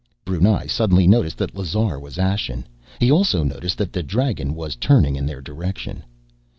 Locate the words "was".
1.99-2.17, 4.55-4.75